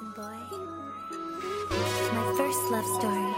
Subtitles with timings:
[0.00, 0.38] boy.
[2.12, 3.34] My first love story.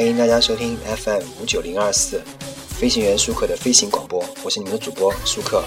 [0.00, 2.22] 欢迎大家收听 FM 五九零二四
[2.70, 5.62] 飞行员舒克的飞行广播，我是你们的主播舒克。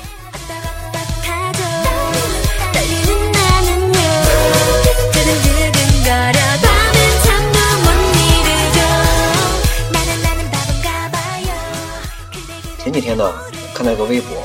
[12.79, 13.31] 前几天呢，
[13.75, 14.35] 看到一个微博，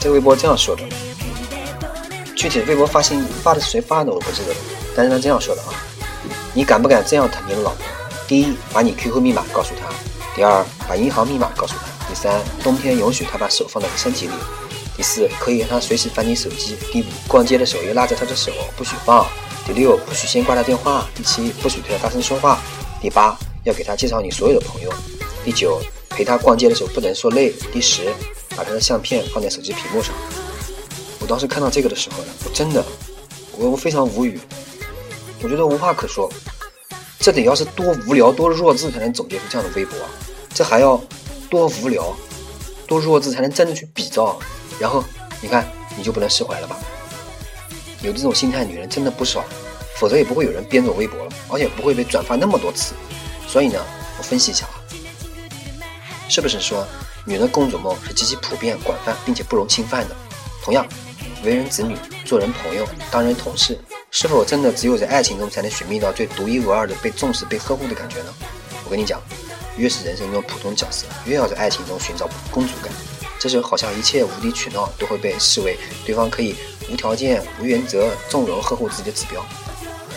[0.00, 0.82] 这个微博这样说的，
[2.34, 4.56] 具体微博发信发的是谁发的我不记得了，
[4.96, 5.68] 但是他这样说的啊，
[6.52, 7.99] 你敢不敢这样疼你的老婆？
[8.30, 9.88] 第一，把你 QQ 密码告诉他；
[10.36, 14.32] 第二，把银行密码告诉他；第三，冬天允许他把手放在你身体里；
[14.96, 19.26] 第四，可以让他随时翻你手机；第五，逛街的时候要拉着他的手，不许放；
[19.66, 22.56] 第六，不许先挂他电话；第七，不许对他大声说话；
[23.02, 24.88] 第八，要给他介绍你所有的朋友；
[25.44, 28.14] 第九，陪他逛街的时候不能说累；第十，
[28.54, 30.14] 把他的相片放在手机屏幕上。
[31.18, 32.84] 我当时看到这个的时候呢，我真的，
[33.58, 34.38] 我我非常无语，
[35.42, 36.32] 我觉得无话可说。
[37.20, 40.08] 这得要是多无聊、多弱智才能总结出这样的微博啊！
[40.54, 40.98] 这还要
[41.50, 42.16] 多无聊、
[42.86, 44.38] 多弱智才能真的去比照？
[44.78, 45.04] 然后
[45.42, 46.78] 你看，你就不能释怀了吧？
[48.02, 49.44] 有这种心态女人真的不少，
[49.96, 52.94] 否则也不会有人编这种微博了，而且不会被转发那么多次。
[53.46, 53.78] 所以呢，
[54.16, 54.80] 我分析一下啊，
[56.26, 56.86] 是不是说
[57.26, 60.16] 女人的公主梦是极其普遍、广泛并且不容侵犯的？
[60.64, 60.86] 同样，
[61.44, 63.78] 为人子女、做人朋友、当人同事。
[64.12, 68.34] 是否真的只有在爱情中才能寻觅到最独一无二的被重视、被呵护的感觉呢？
[68.84, 69.22] 我跟你讲，
[69.76, 72.92] 越是人生中普通角色，越要在爱情中寻找公主感。
[73.38, 76.56] 这时候好像一切无理取闹都会被视为对方可以
[76.90, 79.44] 无条件、无原则、纵容呵护自己的指标。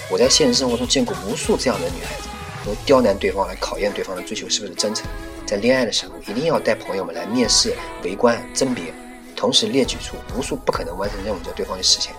[0.10, 2.28] 我在现实生活中见过无数这样的女孩子，
[2.66, 5.06] 用刁难对方来考验对方的追求是不是真诚。
[5.46, 8.92] 在恋爱的时候，一定要带朋友们来面试、围观、甄别，
[9.36, 12.12] 同时列举出无数不可能完成任务叫对方去实现。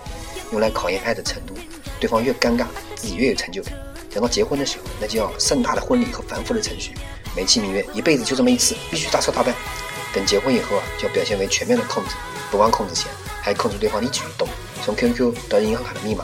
[0.51, 1.53] 用来考验爱的程度，
[1.99, 3.73] 对方越尴尬，自己越有成就感。
[4.13, 6.93] 等到结婚的时候，那就要盛大的婚礼和繁复的程序，
[7.35, 9.53] 美其名曰一辈子就这么一次，必须大操大办。
[10.13, 12.11] 等结婚以后啊，就要表现为全面的控制，
[12.49, 13.11] 不光控制钱，
[13.41, 14.47] 还控制对方一举一动，
[14.83, 16.23] 从 QQ 到银行卡的密码，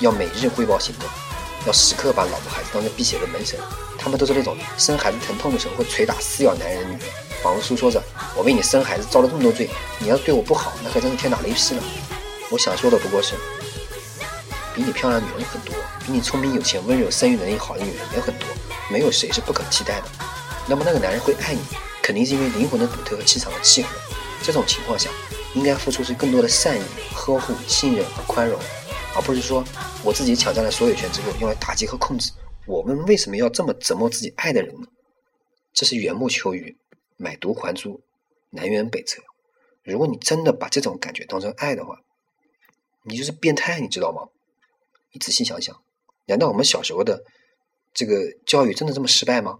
[0.00, 1.08] 要每日汇报行动，
[1.66, 3.58] 要时刻把老婆孩子当成辟邪的门神。
[3.96, 7.00] 他们都是那种生孩子疼痛的时候会捶打撕咬男人的女人，
[7.42, 8.02] 仿佛诉说着：
[8.36, 11.82] 我为你生孩子遭了这么多罪，你要对我不好，那可真是天打雷劈了。
[12.50, 13.34] 我想说的不过是。
[14.80, 15.74] 比你漂亮的女人很多，
[16.06, 18.48] 比你聪明、有钱、温柔、生育能力好的女人也很多，
[18.90, 20.06] 没有谁是不可替代的。
[20.66, 21.60] 那么那个男人会爱你，
[22.02, 23.90] 肯定是因为灵魂的独特和气场的契合。
[24.42, 25.10] 这种情况下，
[25.54, 26.82] 应该付出是更多的善意、
[27.12, 28.58] 呵护、信任和宽容，
[29.14, 29.62] 而不是说
[30.02, 32.32] 我自己抢占了所有权之后用来打击和控制。
[32.64, 34.86] 我们为什么要这么折磨自己爱的人呢？
[35.74, 36.78] 这是缘木求鱼，
[37.18, 38.00] 买椟还珠，
[38.48, 39.18] 南辕北辙。
[39.82, 41.98] 如果你真的把这种感觉当成爱的话，
[43.02, 44.28] 你就是变态，你知道吗？
[45.12, 45.76] 你仔细想想，
[46.26, 47.24] 难道我们小时候的
[47.92, 49.58] 这个教育真的这么失败吗？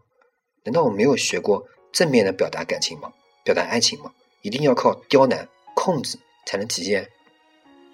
[0.65, 3.13] 难道我们没有学过正面的表达感情吗？
[3.45, 4.13] 表达爱情吗？
[4.43, 7.11] 一定要靠刁难、控制才能体现？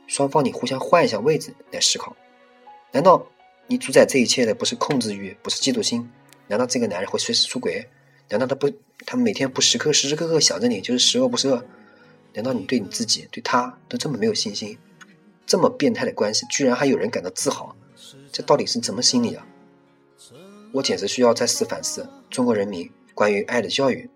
[0.07, 2.15] 双方你互相换一下位置来思考。
[2.93, 3.27] 难道
[3.67, 6.09] 你主宰这一切的不是控制欲，不是嫉妒心？
[6.49, 7.89] 难道这个男人会随时出轨？
[8.29, 8.71] 难道他不，
[9.05, 11.65] 他每天不时刻时时刻刻想着你，就是十恶不赦？
[12.35, 14.77] 难道你对你自己、对他都这么没有信心？
[15.47, 17.75] 这么变态的关系，居然还有人感到自豪，
[18.33, 19.47] 这到底是什么心理啊？
[20.73, 24.11] 我简直需要再次反思中国人民关于爱的教育。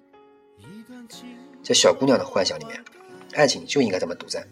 [1.63, 2.83] 在小姑娘的幻想里面，
[3.35, 4.43] 爱情就应该这么独占；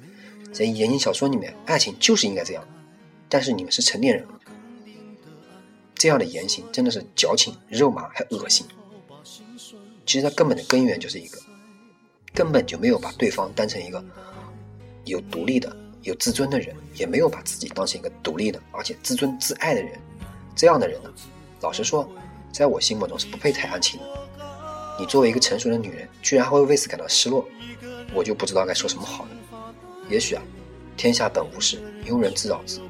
[0.53, 2.65] 在言情小说里面，爱情就是应该这样。
[3.29, 4.41] 但是你们是成年人了，
[5.97, 8.65] 这样的言行真的是矫情、肉麻还恶心。
[10.07, 11.39] 其实它根本的根源就是一个，
[12.33, 14.03] 根本就没有把对方当成一个
[15.05, 15.77] 有独立的。
[16.03, 19.93] 有自尊的人，也没有把自己当成一个独立的，而且自尊自爱的人。
[20.55, 21.11] 这样的人呢，
[21.61, 22.09] 老实说，
[22.53, 24.07] 在我心目中是不配谈爱情的。
[24.99, 27.47] 你作为一个成熟的女人，居然还会为此感到失落，
[28.13, 29.31] 我就不知道该说什么好了。
[30.09, 30.43] 也许啊，
[30.97, 32.81] 天下本无事，庸人自扰之。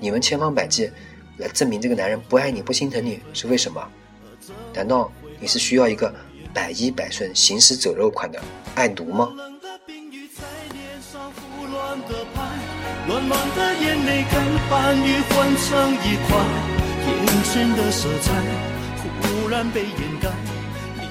[0.00, 0.90] 你们千方百计
[1.38, 3.86] 来证明这个男人不爱你、不心疼你，是为什么？
[4.72, 6.12] 难道你是需要一个
[6.52, 8.42] 百依百顺、行尸走肉款的
[8.74, 9.32] 爱奴吗？
[13.14, 16.36] 乱乱的眼泪跟伴雨混成一块，
[17.06, 18.32] 眼前的色彩
[19.22, 20.28] 忽然被掩盖。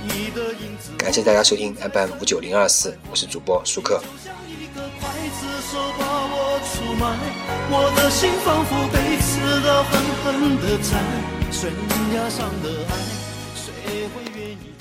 [0.04, 4.02] 你的影子感谢大家收听 FM 五九零二四，我是主播舒克。
[7.72, 11.02] 我的心仿佛被刺刀狠狠的斩，
[11.54, 11.72] 悬
[12.14, 13.23] 崖上的爱。